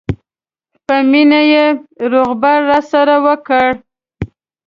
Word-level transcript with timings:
په 0.85 0.95
مینه 1.11 1.41
یې 1.51 1.65
روغبړ 2.11 2.57
راسره 2.71 3.15
وکړ. 3.25 3.67